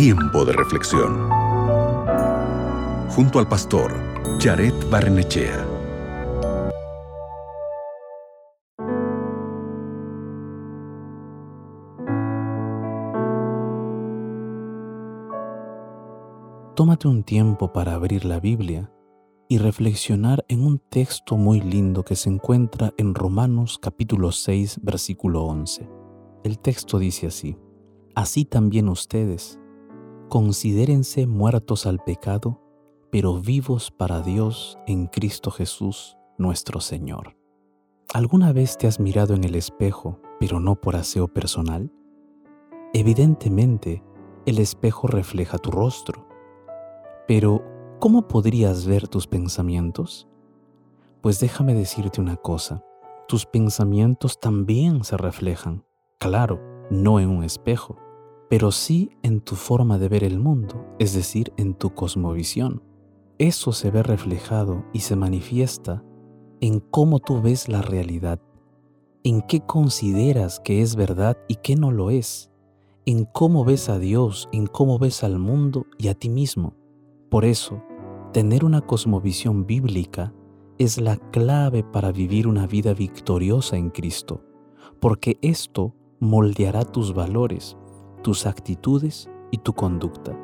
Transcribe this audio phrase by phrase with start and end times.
[0.00, 1.28] Tiempo de reflexión.
[3.10, 3.92] Junto al pastor
[4.38, 5.66] Jared Barnechea.
[16.76, 18.92] Tómate un tiempo para abrir la Biblia
[19.48, 25.42] y reflexionar en un texto muy lindo que se encuentra en Romanos capítulo 6 versículo
[25.42, 25.90] 11.
[26.44, 27.56] El texto dice así,
[28.14, 29.58] Así también ustedes,
[30.28, 32.60] considérense muertos al pecado,
[33.10, 37.36] pero vivos para Dios en Cristo Jesús nuestro Señor.
[38.12, 41.92] ¿Alguna vez te has mirado en el espejo, pero no por aseo personal?
[42.94, 44.02] Evidentemente,
[44.46, 46.28] el espejo refleja tu rostro
[47.28, 47.62] pero,
[48.00, 50.26] ¿cómo podrías ver tus pensamientos?
[51.20, 52.82] Pues déjame decirte una cosa,
[53.28, 55.84] tus pensamientos también se reflejan,
[56.18, 56.58] claro,
[56.90, 57.98] no en un espejo,
[58.48, 62.82] pero sí en tu forma de ver el mundo, es decir, en tu cosmovisión.
[63.38, 66.02] Eso se ve reflejado y se manifiesta
[66.60, 68.40] en cómo tú ves la realidad,
[69.22, 72.50] en qué consideras que es verdad y qué no lo es,
[73.06, 76.74] en cómo ves a Dios, en cómo ves al mundo y a ti mismo.
[77.30, 77.82] Por eso,
[78.32, 80.32] tener una cosmovisión bíblica
[80.78, 84.42] es la clave para vivir una vida victoriosa en Cristo,
[85.00, 87.76] porque esto moldeará tus valores,
[88.22, 90.36] tus actitudes y tu conducta.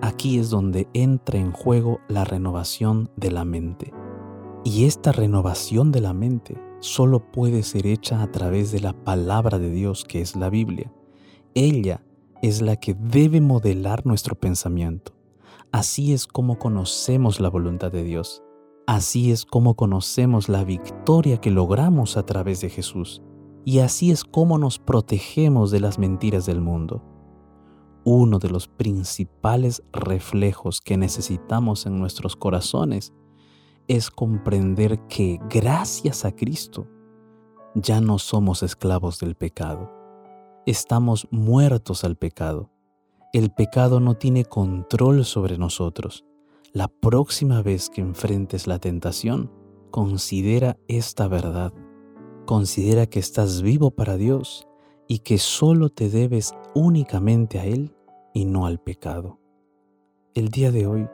[0.00, 3.92] Aquí es donde entra en juego la renovación de la mente.
[4.64, 9.58] Y esta renovación de la mente solo puede ser hecha a través de la palabra
[9.58, 10.92] de Dios, que es la Biblia.
[11.54, 12.04] Ella
[12.42, 15.12] es la que debe modelar nuestro pensamiento.
[15.72, 18.42] Así es como conocemos la voluntad de Dios.
[18.86, 23.22] Así es como conocemos la victoria que logramos a través de Jesús.
[23.64, 27.02] Y así es como nos protegemos de las mentiras del mundo.
[28.04, 33.12] Uno de los principales reflejos que necesitamos en nuestros corazones
[33.86, 36.86] es comprender que gracias a Cristo
[37.74, 39.92] ya no somos esclavos del pecado.
[40.66, 42.70] Estamos muertos al pecado
[43.34, 46.24] el pecado no tiene control sobre nosotros.
[46.72, 49.52] La próxima vez que enfrentes la tentación,
[49.90, 51.74] considera esta verdad.
[52.48, 54.66] Considera que estás vivo para Dios
[55.06, 57.94] y que solo te debes únicamente a Él
[58.32, 59.38] y no al pecado.
[60.32, 61.06] El día de hoy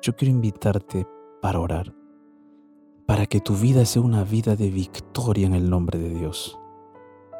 [0.00, 1.04] yo quiero invitarte
[1.42, 1.92] para orar,
[3.04, 6.56] para que tu vida sea una vida de victoria en el nombre de Dios,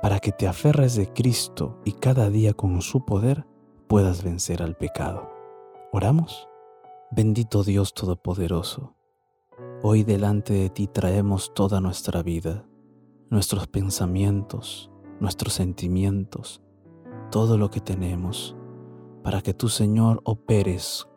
[0.02, 3.46] para que te aferres de Cristo y cada día con su poder
[3.86, 5.30] puedas vencer al pecado.
[5.92, 6.48] ¿Oramos?
[7.12, 8.96] Bendito Dios Todopoderoso,
[9.84, 12.66] hoy delante de ti traemos toda nuestra vida,
[13.30, 16.62] nuestros pensamientos, nuestros sentimientos,
[17.30, 18.56] todo lo que tenemos,
[19.22, 21.08] para que tú, Señor, operes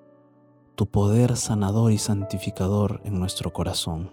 [0.76, 4.12] tu poder sanador y santificador en nuestro corazón.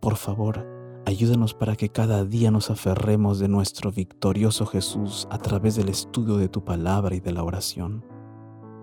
[0.00, 0.66] Por favor,
[1.06, 6.36] Ayúdanos para que cada día nos aferremos de nuestro victorioso Jesús a través del estudio
[6.36, 8.04] de tu palabra y de la oración.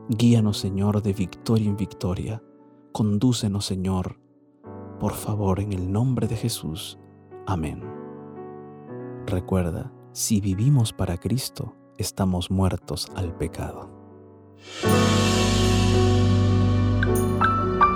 [0.09, 2.43] Guíanos, Señor, de victoria en victoria.
[2.91, 4.19] Condúcenos, Señor.
[4.99, 6.97] Por favor, en el nombre de Jesús.
[7.45, 7.96] Amén.
[9.27, 13.89] Recuerda, si vivimos para Cristo, estamos muertos al pecado.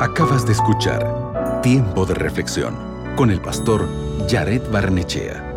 [0.01, 2.75] Acabas de escuchar Tiempo de Reflexión
[3.15, 3.87] con el pastor
[4.29, 5.50] Jared Barnechea.